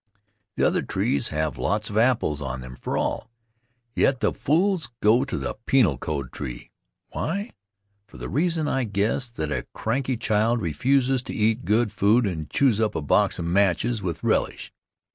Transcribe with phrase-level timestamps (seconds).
[0.55, 3.29] The other trees have lots of apples on them for all.
[3.93, 6.71] Yet the fools go to the Penal Code Tree.
[7.11, 7.51] Why?
[8.07, 12.49] For the reason, I guess, that a cranky child refuses to eat good food and
[12.49, 14.73] chews up a box of matches with relish.